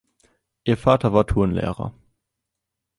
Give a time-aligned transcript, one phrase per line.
[0.63, 1.93] Ihr Vater war Turnlehrer.